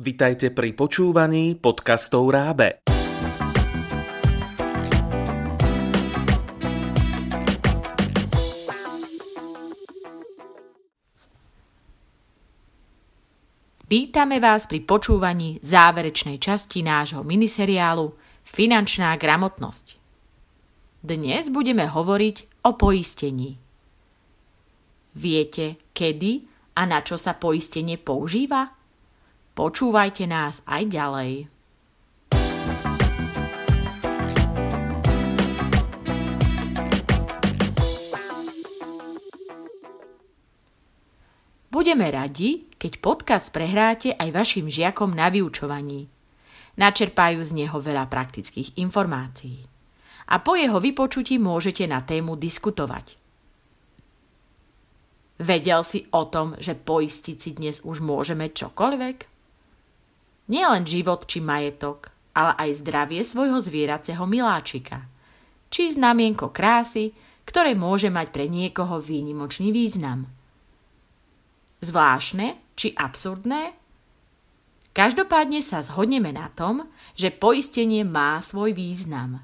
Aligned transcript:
Vitajte 0.00 0.48
pri 0.56 0.72
počúvaní 0.72 1.60
podcastov 1.60 2.32
Rábe. 2.32 2.80
Vítame 13.84 14.40
vás 14.40 14.64
pri 14.64 14.80
počúvaní 14.88 15.60
záverečnej 15.60 16.40
časti 16.40 16.80
nášho 16.80 17.20
miniseriálu 17.20 18.16
Finančná 18.40 19.12
gramotnosť. 19.20 20.00
Dnes 21.04 21.52
budeme 21.52 21.84
hovoriť 21.84 22.64
o 22.64 22.72
poistení. 22.72 23.60
Viete, 25.12 25.92
kedy 25.92 26.48
a 26.80 26.88
na 26.88 27.04
čo 27.04 27.20
sa 27.20 27.36
poistenie 27.36 28.00
používa? 28.00 28.79
Počúvajte 29.60 30.24
nás 30.24 30.64
aj 30.64 30.82
ďalej. 30.88 31.32
Budeme 41.68 42.08
radi, 42.08 42.72
keď 42.80 42.92
podcast 43.04 43.52
prehráte 43.52 44.16
aj 44.16 44.32
vašim 44.32 44.72
žiakom 44.72 45.12
na 45.12 45.28
vyučovaní. 45.28 46.08
Načerpajú 46.80 47.44
z 47.44 47.52
neho 47.52 47.76
veľa 47.84 48.08
praktických 48.08 48.80
informácií. 48.80 49.60
A 50.32 50.40
po 50.40 50.56
jeho 50.56 50.80
vypočutí 50.80 51.36
môžete 51.36 51.84
na 51.84 52.00
tému 52.00 52.40
diskutovať. 52.40 53.12
Vedel 55.36 55.84
si 55.84 56.08
o 56.16 56.24
tom, 56.32 56.56
že 56.56 56.72
poistiť 56.72 57.36
si 57.36 57.50
dnes 57.52 57.84
už 57.84 58.00
môžeme 58.00 58.48
čokoľvek? 58.48 59.29
Nielen 60.50 60.82
život 60.82 61.30
či 61.30 61.38
majetok, 61.38 62.10
ale 62.34 62.58
aj 62.58 62.82
zdravie 62.82 63.22
svojho 63.22 63.62
zvieraceho 63.62 64.26
miláčika. 64.26 65.06
Či 65.70 65.94
znamienko 65.94 66.50
krásy, 66.50 67.14
ktoré 67.46 67.78
môže 67.78 68.10
mať 68.10 68.34
pre 68.34 68.50
niekoho 68.50 68.98
výnimočný 68.98 69.70
význam– 69.70 70.26
zvláštne 71.80 72.60
či 72.76 72.92
absurdné? 72.94 73.76
Každopádne 74.90 75.64
sa 75.64 75.80
zhodneme 75.80 76.30
na 76.34 76.52
tom, 76.52 76.88
že 77.16 77.32
poistenie 77.32 78.04
má 78.04 78.38
svoj 78.44 78.76
význam. 78.76 79.40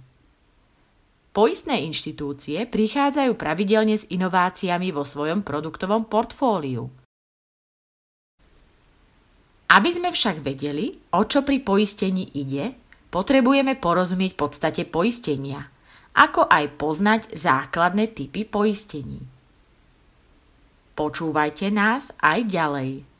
Poistné 1.32 1.84
inštitúcie 1.84 2.64
prichádzajú 2.64 3.36
pravidelne 3.36 3.96
s 4.00 4.08
inováciami 4.08 4.88
vo 4.88 5.04
svojom 5.04 5.44
produktovom 5.44 6.08
portfóliu. 6.08 6.88
Aby 9.76 9.92
sme 9.92 10.08
však 10.08 10.40
vedeli, 10.40 10.96
o 11.12 11.20
čo 11.28 11.44
pri 11.44 11.60
poistení 11.60 12.32
ide, 12.32 12.72
potrebujeme 13.12 13.76
porozumieť 13.76 14.32
podstate 14.32 14.88
poistenia, 14.88 15.68
ako 16.16 16.48
aj 16.48 16.64
poznať 16.80 17.20
základné 17.36 18.16
typy 18.16 18.48
poistení. 18.48 19.20
Počúvajte 20.96 21.68
nás 21.68 22.08
aj 22.24 22.48
ďalej. 22.48 23.15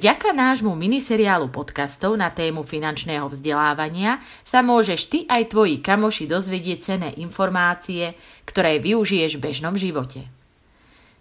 Vďaka 0.00 0.32
nášmu 0.32 0.72
miniseriálu 0.80 1.52
podcastov 1.52 2.16
na 2.16 2.32
tému 2.32 2.64
finančného 2.64 3.28
vzdelávania 3.28 4.24
sa 4.48 4.64
môžeš 4.64 5.00
ty 5.12 5.18
aj 5.28 5.52
tvoji 5.52 5.84
kamoši 5.84 6.24
dozvedieť 6.24 6.78
cené 6.80 7.12
informácie, 7.20 8.16
ktoré 8.48 8.80
využiješ 8.80 9.36
v 9.36 9.44
bežnom 9.44 9.76
živote. 9.76 10.24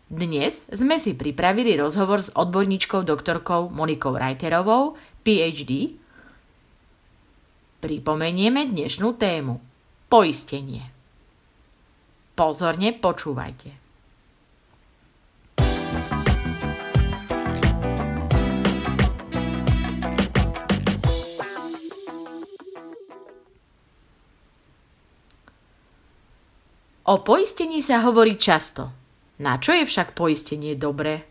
Dnes 0.08 0.64
sme 0.72 0.96
si 0.96 1.12
pripravili 1.12 1.76
rozhovor 1.76 2.24
s 2.24 2.32
odborníčkou 2.32 3.04
doktorkou 3.04 3.68
Monikou 3.68 4.16
Reiterovou, 4.16 4.96
PhD, 5.28 6.00
pripomenieme 7.84 8.64
dnešnú 8.64 9.20
tému. 9.20 9.60
Poistenie. 10.08 10.88
Pozorne 12.32 12.96
počúvajte. 12.96 13.89
O 27.10 27.26
poistení 27.26 27.82
sa 27.82 28.06
hovorí 28.06 28.38
často. 28.38 28.94
Na 29.42 29.58
čo 29.58 29.74
je 29.74 29.82
však 29.82 30.14
poistenie 30.14 30.78
dobré? 30.78 31.26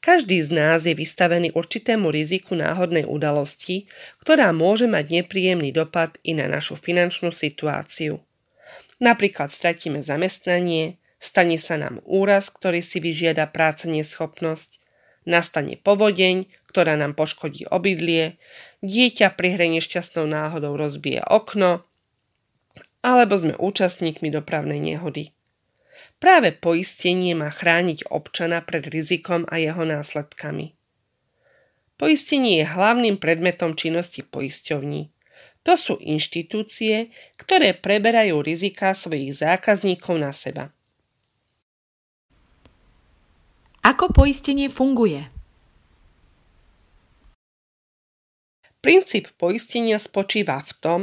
Každý 0.00 0.40
z 0.40 0.50
nás 0.56 0.80
je 0.88 0.96
vystavený 0.96 1.52
určitému 1.52 2.08
riziku 2.08 2.56
náhodnej 2.56 3.04
udalosti, 3.04 3.92
ktorá 4.24 4.56
môže 4.56 4.88
mať 4.88 5.20
nepríjemný 5.20 5.68
dopad 5.68 6.16
i 6.24 6.32
na 6.32 6.48
našu 6.48 6.80
finančnú 6.80 7.28
situáciu. 7.28 8.24
Napríklad 9.04 9.52
stratíme 9.52 10.00
zamestnanie, 10.00 10.96
stane 11.20 11.60
sa 11.60 11.76
nám 11.76 12.00
úraz, 12.08 12.48
ktorý 12.48 12.80
si 12.80 13.04
vyžiada 13.04 13.52
práca 13.52 13.84
neschopnosť, 13.84 14.80
nastane 15.28 15.76
povodeň, 15.76 16.48
ktorá 16.72 16.96
nám 16.96 17.20
poškodí 17.20 17.68
obydlie, 17.68 18.40
dieťa 18.80 19.36
pri 19.36 19.60
hre 19.60 19.68
nešťastnou 19.76 20.24
náhodou 20.24 20.80
rozbije 20.80 21.20
okno, 21.28 21.84
alebo 23.02 23.34
sme 23.36 23.58
účastníkmi 23.58 24.30
dopravnej 24.30 24.78
nehody. 24.78 25.34
Práve 26.22 26.54
poistenie 26.54 27.34
má 27.34 27.50
chrániť 27.50 28.06
občana 28.06 28.62
pred 28.62 28.86
rizikom 28.86 29.42
a 29.50 29.58
jeho 29.58 29.82
následkami. 29.82 30.78
Poistenie 31.98 32.62
je 32.62 32.66
hlavným 32.66 33.18
predmetom 33.18 33.74
činnosti 33.74 34.22
poisťovní. 34.22 35.10
To 35.62 35.74
sú 35.78 35.94
inštitúcie, 35.98 37.14
ktoré 37.38 37.74
preberajú 37.74 38.42
rizika 38.42 38.94
svojich 38.94 39.34
zákazníkov 39.38 40.14
na 40.18 40.34
seba. 40.34 40.74
Ako 43.82 44.14
poistenie 44.14 44.70
funguje? 44.70 45.26
Princíp 48.82 49.30
poistenia 49.38 50.02
spočíva 50.02 50.58
v 50.66 50.72
tom, 50.82 51.00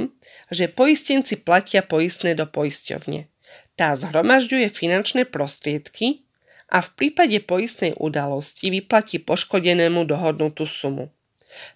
že 0.51 0.67
poistenci 0.67 1.39
platia 1.39 1.79
poistné 1.79 2.35
do 2.35 2.43
poisťovne. 2.43 3.31
Tá 3.79 3.95
zhromažďuje 3.95 4.67
finančné 4.75 5.23
prostriedky 5.23 6.27
a 6.67 6.83
v 6.83 6.89
prípade 6.99 7.39
poistnej 7.39 7.95
udalosti 7.95 8.67
vyplatí 8.67 9.23
poškodenému 9.23 10.03
dohodnutú 10.03 10.67
sumu. 10.67 11.07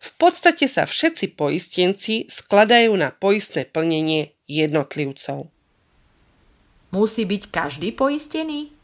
V 0.03 0.09
podstate 0.19 0.68
sa 0.68 0.84
všetci 0.84 1.40
poistenci 1.40 2.28
skladajú 2.28 2.91
na 3.00 3.16
poistné 3.16 3.64
plnenie 3.64 4.35
jednotlivcov. 4.44 5.47
Musí 6.91 7.24
byť 7.24 7.44
každý 7.47 7.96
poistený? 7.96 8.75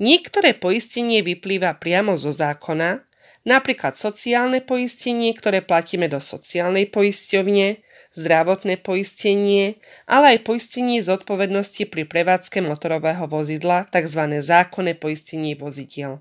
Niektoré 0.00 0.56
poistenie 0.56 1.20
vyplýva 1.20 1.76
priamo 1.76 2.16
zo 2.16 2.32
zákona, 2.32 3.09
napríklad 3.44 3.96
sociálne 3.96 4.60
poistenie, 4.60 5.32
ktoré 5.32 5.64
platíme 5.64 6.08
do 6.08 6.20
sociálnej 6.20 6.88
poisťovne, 6.88 7.80
zdravotné 8.10 8.82
poistenie, 8.82 9.78
ale 10.10 10.36
aj 10.36 10.38
poistenie 10.42 10.98
zodpovednosti 10.98 11.86
pri 11.86 12.02
prevádzke 12.06 12.58
motorového 12.60 13.30
vozidla, 13.30 13.86
tzv. 13.86 14.42
zákonné 14.42 14.98
poistenie 14.98 15.54
vozidiel. 15.54 16.18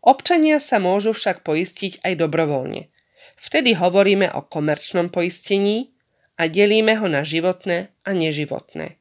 Občania 0.00 0.62
sa 0.62 0.78
môžu 0.78 1.12
však 1.12 1.42
poistiť 1.42 2.06
aj 2.06 2.12
dobrovoľne. 2.22 2.88
Vtedy 3.36 3.76
hovoríme 3.76 4.30
o 4.32 4.40
komerčnom 4.46 5.12
poistení 5.12 5.92
a 6.38 6.48
delíme 6.48 6.96
ho 6.96 7.10
na 7.10 7.26
životné 7.26 7.90
a 8.06 8.10
neživotné. 8.14 8.96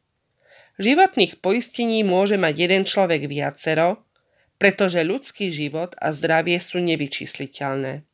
Životných 0.75 1.39
poistení 1.39 2.04
môže 2.04 2.36
mať 2.36 2.56
jeden 2.68 2.83
človek 2.83 3.31
viacero, 3.31 4.04
pretože 4.57 5.04
ľudský 5.04 5.52
život 5.52 5.96
a 6.00 6.16
zdravie 6.16 6.57
sú 6.60 6.80
nevyčísliteľné. 6.80 8.07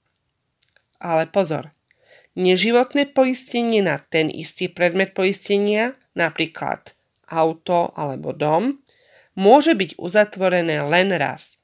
Ale 1.01 1.23
pozor, 1.29 1.69
neživotné 2.38 3.13
poistenie 3.13 3.81
na 3.81 4.01
ten 4.01 4.29
istý 4.29 4.69
predmet 4.69 5.13
poistenia, 5.13 5.97
napríklad 6.17 6.93
auto 7.29 7.95
alebo 7.95 8.35
dom, 8.35 8.81
môže 9.38 9.73
byť 9.77 9.97
uzatvorené 9.97 10.83
len 10.83 11.15
raz. 11.15 11.57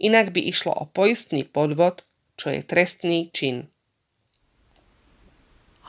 Inak 0.00 0.34
by 0.34 0.40
išlo 0.50 0.72
o 0.72 0.84
poistný 0.88 1.46
podvod, 1.46 2.02
čo 2.34 2.50
je 2.50 2.64
trestný 2.64 3.30
čin. 3.30 3.70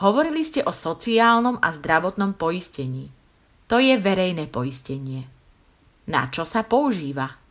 Hovorili 0.02 0.42
ste 0.42 0.62
o 0.66 0.74
sociálnom 0.74 1.62
a 1.62 1.70
zdravotnom 1.70 2.34
poistení. 2.34 3.10
To 3.70 3.78
je 3.78 3.94
verejné 3.94 4.50
poistenie. 4.50 5.30
Na 6.10 6.28
čo 6.28 6.44
sa 6.44 6.66
používa? 6.66 7.43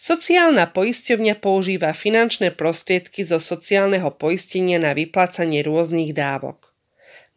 Sociálna 0.00 0.64
poisťovňa 0.64 1.44
používa 1.44 1.92
finančné 1.92 2.56
prostriedky 2.56 3.20
zo 3.20 3.36
sociálneho 3.36 4.08
poistenia 4.16 4.80
na 4.80 4.96
vyplácanie 4.96 5.60
rôznych 5.60 6.16
dávok. 6.16 6.72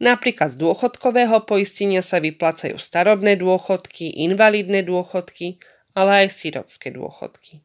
Napríklad 0.00 0.56
z 0.56 0.64
dôchodkového 0.64 1.44
poistenia 1.44 2.00
sa 2.00 2.24
vyplácajú 2.24 2.80
starobné 2.80 3.36
dôchodky, 3.36 4.16
invalidné 4.16 4.80
dôchodky, 4.80 5.60
ale 5.92 6.24
aj 6.24 6.40
sirotské 6.40 6.88
dôchodky. 6.88 7.60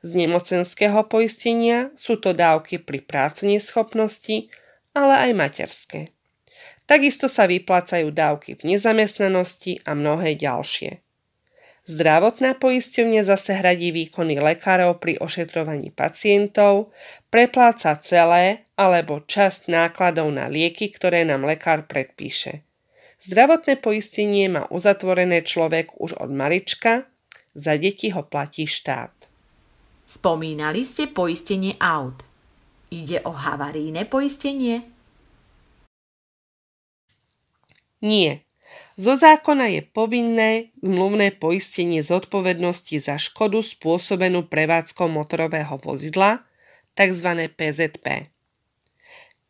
Z 0.00 0.10
nemocenského 0.16 1.04
poistenia 1.04 1.92
sú 1.92 2.16
to 2.16 2.32
dávky 2.32 2.80
pri 2.80 3.04
práci 3.04 3.44
neschopnosti, 3.44 4.48
ale 4.96 5.28
aj 5.28 5.30
materské. 5.36 6.16
Takisto 6.88 7.28
sa 7.28 7.44
vyplácajú 7.44 8.08
dávky 8.08 8.56
v 8.56 8.72
nezamestnanosti 8.72 9.84
a 9.84 9.92
mnohé 9.92 10.32
ďalšie. 10.40 11.04
Zdravotná 11.88 12.54
poisťovňa 12.60 13.22
zase 13.24 13.56
hradí 13.56 13.90
výkony 13.90 14.36
lekárov 14.36 15.00
pri 15.00 15.16
ošetrovaní 15.16 15.88
pacientov, 15.90 16.92
prepláca 17.32 17.96
celé 17.98 18.68
alebo 18.76 19.24
časť 19.24 19.72
nákladov 19.72 20.28
na 20.28 20.46
lieky, 20.46 20.92
ktoré 20.92 21.24
nám 21.24 21.48
lekár 21.48 21.88
predpíše. 21.88 22.62
Zdravotné 23.20 23.76
poistenie 23.80 24.48
má 24.48 24.64
uzatvorené 24.72 25.44
človek 25.44 25.96
už 26.00 26.16
od 26.20 26.32
malička, 26.32 27.04
za 27.52 27.76
deti 27.76 28.08
ho 28.14 28.24
platí 28.24 28.64
štát. 28.64 29.12
Spomínali 30.08 30.82
ste 30.86 31.10
poistenie 31.10 31.76
aut. 31.78 32.22
Ide 32.90 33.22
o 33.22 33.30
havaríne 33.30 34.08
poistenie? 34.08 34.82
Nie, 38.00 38.42
zo 39.00 39.16
zákona 39.16 39.72
je 39.74 39.82
povinné 39.86 40.50
zmluvné 40.84 41.34
poistenie 41.40 42.04
zodpovednosti 42.04 43.00
za 43.00 43.16
škodu 43.16 43.64
spôsobenú 43.64 44.46
prevádzkou 44.46 45.08
motorového 45.08 45.80
vozidla, 45.80 46.44
tzv. 46.94 47.28
PZP. 47.54 48.28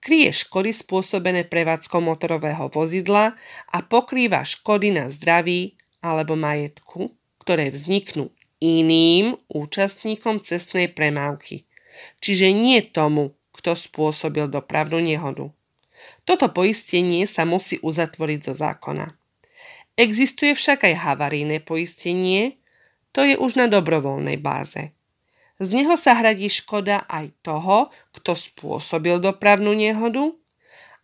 Kryje 0.01 0.31
škody 0.33 0.73
spôsobené 0.73 1.45
prevádzkou 1.45 2.01
motorového 2.01 2.73
vozidla 2.73 3.37
a 3.69 3.79
pokrýva 3.85 4.47
škody 4.49 4.97
na 4.97 5.13
zdraví 5.13 5.77
alebo 6.01 6.41
majetku, 6.41 7.13
ktoré 7.45 7.69
vzniknú 7.69 8.33
iným 8.61 9.37
účastníkom 9.53 10.41
cestnej 10.41 10.89
premávky, 10.89 11.69
čiže 12.25 12.53
nie 12.53 12.81
tomu, 12.81 13.37
kto 13.57 13.77
spôsobil 13.77 14.49
dopravnú 14.49 15.01
nehodu. 15.05 15.53
Toto 16.31 16.47
poistenie 16.47 17.27
sa 17.27 17.43
musí 17.43 17.83
uzatvoriť 17.83 18.39
zo 18.47 18.55
zákona. 18.55 19.11
Existuje 19.99 20.55
však 20.55 20.87
aj 20.87 21.03
havarijné 21.03 21.59
poistenie, 21.59 22.63
to 23.11 23.27
je 23.27 23.35
už 23.35 23.59
na 23.59 23.67
dobrovoľnej 23.67 24.39
báze. 24.39 24.95
Z 25.59 25.69
neho 25.75 25.99
sa 25.99 26.15
hradí 26.15 26.47
škoda 26.47 27.03
aj 27.11 27.35
toho, 27.43 27.91
kto 28.15 28.39
spôsobil 28.39 29.19
dopravnú 29.19 29.75
nehodu, 29.75 30.31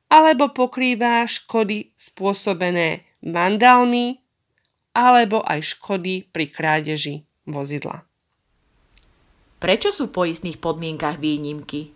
alebo 0.06 0.54
pokrýva 0.54 1.26
škody 1.26 1.90
spôsobené 1.98 3.02
vandálmi, 3.26 4.22
alebo 4.94 5.42
aj 5.42 5.74
škody 5.74 6.22
pri 6.22 6.54
krádeži 6.54 7.26
vozidla. 7.50 8.06
Prečo 9.58 9.90
sú 9.90 10.06
v 10.06 10.22
poistných 10.22 10.62
podmienkach 10.62 11.18
výnimky? 11.18 11.95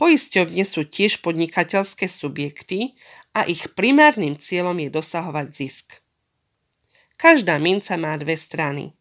Poisťovne 0.00 0.64
sú 0.64 0.88
tiež 0.88 1.20
podnikateľské 1.20 2.08
subjekty 2.08 2.96
a 3.36 3.44
ich 3.44 3.68
primárnym 3.76 4.40
cieľom 4.40 4.76
je 4.80 4.88
dosahovať 4.88 5.48
zisk. 5.52 5.86
Každá 7.20 7.60
minca 7.60 7.94
má 8.00 8.16
dve 8.16 8.34
strany. 8.34 8.96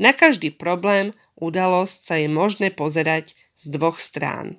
Na 0.00 0.16
každý 0.16 0.50
problém, 0.50 1.14
udalosť 1.38 1.98
sa 2.02 2.14
je 2.18 2.26
možné 2.26 2.72
pozerať 2.72 3.36
z 3.60 3.64
dvoch 3.70 4.00
strán. 4.00 4.58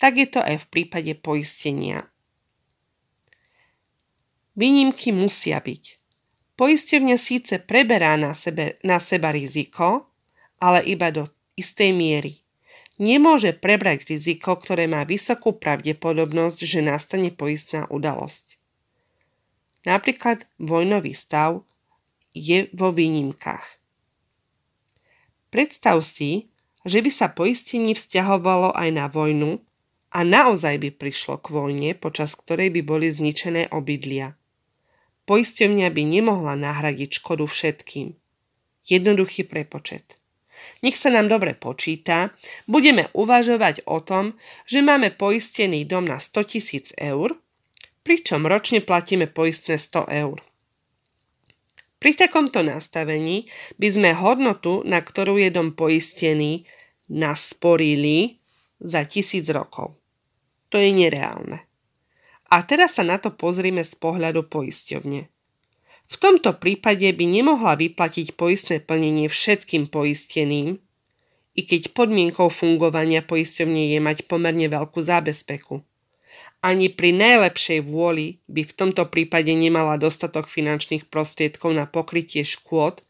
Tak 0.00 0.16
je 0.16 0.26
to 0.26 0.40
aj 0.40 0.64
v 0.64 0.70
prípade 0.72 1.12
poistenia. 1.20 2.08
Výnimky 4.56 5.12
musia 5.14 5.60
byť. 5.60 5.84
Poisťovňa 6.58 7.16
síce 7.16 7.62
preberá 7.62 8.18
na, 8.18 8.36
sebe, 8.36 8.80
na 8.84 9.00
seba 9.00 9.32
riziko, 9.32 10.10
ale 10.60 10.84
iba 10.88 11.08
do 11.08 11.28
istej 11.56 11.94
miery 11.94 12.44
nemôže 13.00 13.56
prebrať 13.56 14.12
riziko, 14.12 14.54
ktoré 14.60 14.84
má 14.84 15.08
vysokú 15.08 15.56
pravdepodobnosť, 15.56 16.60
že 16.68 16.84
nastane 16.84 17.32
poistná 17.32 17.88
udalosť. 17.88 18.60
Napríklad 19.88 20.44
vojnový 20.60 21.16
stav 21.16 21.64
je 22.36 22.68
vo 22.76 22.92
výnimkách. 22.92 23.64
Predstav 25.48 26.04
si, 26.04 26.52
že 26.84 27.00
by 27.00 27.10
sa 27.10 27.26
poistenie 27.32 27.96
vzťahovalo 27.96 28.76
aj 28.76 28.88
na 28.92 29.08
vojnu 29.08 29.64
a 30.12 30.20
naozaj 30.20 30.76
by 30.78 30.90
prišlo 30.92 31.40
k 31.40 31.46
vojne, 31.48 31.90
počas 31.96 32.36
ktorej 32.36 32.68
by 32.76 32.80
boli 32.84 33.08
zničené 33.08 33.72
obydlia. 33.72 34.36
Poisťovňa 35.24 35.88
by 35.88 36.02
nemohla 36.04 36.54
nahradiť 36.60 37.24
škodu 37.24 37.48
všetkým. 37.48 38.12
Jednoduchý 38.84 39.48
prepočet. 39.48 40.19
Nech 40.80 40.96
sa 40.96 41.12
nám 41.12 41.28
dobre 41.28 41.52
počíta, 41.52 42.32
budeme 42.64 43.12
uvažovať 43.12 43.84
o 43.84 44.00
tom, 44.00 44.38
že 44.64 44.80
máme 44.80 45.12
poistený 45.12 45.84
dom 45.84 46.06
na 46.06 46.22
100 46.22 46.52
tisíc 46.56 46.86
eur, 46.96 47.36
pričom 48.02 48.48
ročne 48.48 48.80
platíme 48.80 49.28
poistné 49.28 49.76
100 49.76 50.08
eur. 50.24 50.38
Pri 52.00 52.16
takomto 52.16 52.64
nastavení 52.64 53.44
by 53.76 53.88
sme 53.92 54.10
hodnotu, 54.16 54.80
na 54.88 55.04
ktorú 55.04 55.36
je 55.36 55.52
dom 55.52 55.76
poistený, 55.76 56.64
nasporili 57.12 58.40
za 58.80 59.04
tisíc 59.04 59.44
rokov. 59.52 60.00
To 60.72 60.80
je 60.80 60.88
nereálne. 60.96 61.60
A 62.50 62.56
teraz 62.64 62.96
sa 62.96 63.04
na 63.04 63.20
to 63.20 63.30
pozrime 63.30 63.84
z 63.84 63.94
pohľadu 64.00 64.48
poisťovne. 64.48 65.28
V 66.10 66.16
tomto 66.18 66.58
prípade 66.58 67.06
by 67.06 67.22
nemohla 67.22 67.78
vyplatiť 67.78 68.34
poistné 68.34 68.82
plnenie 68.82 69.30
všetkým 69.30 69.86
poisteným, 69.86 70.82
i 71.54 71.60
keď 71.62 71.94
podmienkou 71.94 72.50
fungovania 72.50 73.22
poisťovne 73.22 73.94
je 73.94 73.98
mať 74.02 74.26
pomerne 74.26 74.66
veľkú 74.66 74.98
zábezpeku. 74.98 75.86
Ani 76.60 76.90
pri 76.90 77.14
najlepšej 77.14 77.86
vôli 77.86 78.42
by 78.50 78.66
v 78.66 78.76
tomto 78.76 79.06
prípade 79.06 79.54
nemala 79.54 79.96
dostatok 79.96 80.50
finančných 80.50 81.06
prostriedkov 81.06 81.72
na 81.72 81.86
pokrytie 81.86 82.42
škôd, 82.42 83.06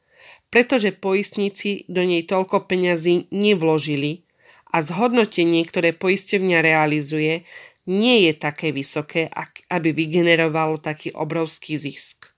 pretože 0.52 0.92
poistníci 0.92 1.88
do 1.88 2.04
nej 2.04 2.22
toľko 2.28 2.68
peňazí 2.68 3.32
nevložili 3.32 4.28
a 4.70 4.84
zhodnotenie, 4.84 5.64
ktoré 5.66 5.96
poisťovňa 5.96 6.58
realizuje, 6.62 7.48
nie 7.88 8.28
je 8.28 8.32
také 8.36 8.70
vysoké, 8.70 9.26
aby 9.66 9.88
vygenerovalo 9.90 10.78
taký 10.78 11.10
obrovský 11.16 11.80
zisk. 11.80 12.30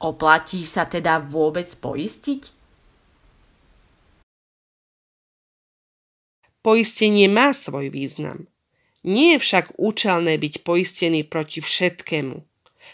Oplatí 0.00 0.64
sa 0.64 0.88
teda 0.88 1.20
vôbec 1.20 1.68
poistiť? 1.76 2.56
Poistenie 6.64 7.28
má 7.28 7.52
svoj 7.52 7.92
význam. 7.92 8.48
Nie 9.04 9.36
je 9.36 9.44
však 9.44 9.76
účelné 9.80 10.40
byť 10.40 10.64
poistený 10.64 11.24
proti 11.24 11.60
všetkému. 11.60 12.40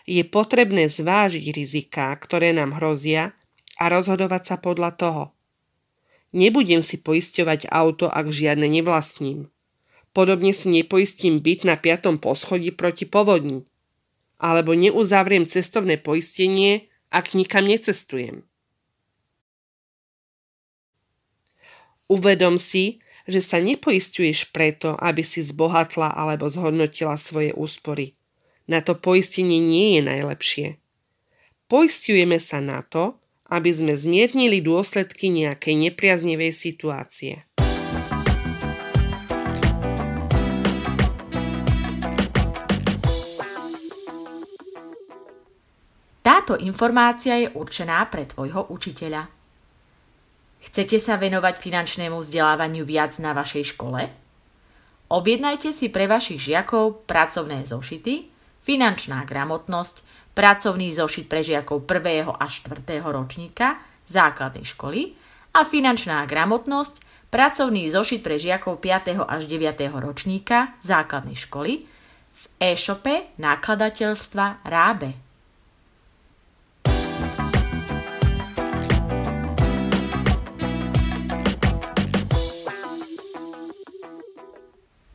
Je 0.07 0.23
potrebné 0.23 0.87
zvážiť 0.87 1.51
riziká, 1.51 2.15
ktoré 2.15 2.55
nám 2.55 2.79
hrozia 2.79 3.35
a 3.79 3.91
rozhodovať 3.91 4.43
sa 4.43 4.57
podľa 4.59 4.91
toho. 4.95 5.25
Nebudem 6.35 6.83
si 6.83 6.99
poisťovať 6.99 7.71
auto, 7.71 8.07
ak 8.11 8.31
žiadne 8.31 8.67
nevlastním. 8.67 9.51
Podobne 10.11 10.51
si 10.55 10.71
nepoistím 10.71 11.39
byt 11.39 11.67
na 11.67 11.79
piatom 11.79 12.19
poschodí 12.19 12.75
proti 12.75 13.07
povodni. 13.07 13.63
Alebo 14.39 14.75
neuzavriem 14.75 15.47
cestovné 15.47 15.99
poistenie, 15.99 16.87
ak 17.17 17.33
nikam 17.33 17.65
necestujem. 17.65 18.45
Uvedom 22.13 22.61
si, 22.61 23.01
že 23.25 23.41
sa 23.41 23.57
nepoistuješ 23.59 24.53
preto, 24.53 24.95
aby 25.01 25.25
si 25.25 25.41
zbohatla 25.41 26.13
alebo 26.13 26.47
zhodnotila 26.47 27.17
svoje 27.17 27.57
úspory. 27.57 28.15
Na 28.69 28.85
to 28.85 28.93
poistenie 28.95 29.59
nie 29.59 29.99
je 29.99 30.03
najlepšie. 30.05 30.69
Poistujeme 31.67 32.37
sa 32.39 32.61
na 32.63 32.85
to, 32.85 33.19
aby 33.49 33.73
sme 33.73 33.97
zmiernili 33.97 34.63
dôsledky 34.63 35.33
nejakej 35.33 35.75
nepriaznevej 35.91 36.53
situácie. 36.55 37.47
Táto 46.47 46.63
informácia 46.63 47.43
je 47.43 47.51
určená 47.59 48.07
pre 48.07 48.23
tvojho 48.23 48.71
učiteľa. 48.71 49.27
Chcete 50.63 50.95
sa 51.03 51.19
venovať 51.19 51.59
finančnému 51.59 52.23
vzdelávaniu 52.23 52.87
viac 52.87 53.19
na 53.19 53.35
vašej 53.35 53.75
škole? 53.75 54.07
Objednajte 55.11 55.75
si 55.75 55.91
pre 55.91 56.07
vašich 56.07 56.39
žiakov 56.39 57.03
pracovné 57.03 57.67
zošity, 57.67 58.31
finančná 58.63 59.27
gramotnosť, 59.27 60.07
pracovný 60.39 60.95
zošit 60.95 61.27
pre 61.27 61.43
žiakov 61.43 61.83
1. 61.83 62.31
až 62.39 62.63
4. 62.63 63.03
ročníka 63.03 63.83
základnej 64.07 64.71
školy 64.71 65.19
a 65.51 65.67
finančná 65.67 66.23
gramotnosť, 66.31 67.27
pracovný 67.27 67.91
zošit 67.91 68.23
pre 68.23 68.39
žiakov 68.39 68.79
5. 68.79 69.19
až 69.19 69.51
9. 69.51 69.83
ročníka 69.99 70.79
základnej 70.79 71.35
školy 71.35 71.91
v 72.39 72.45
e-shope 72.63 73.35
nákladateľstva 73.35 74.63
Rábe. 74.63 75.26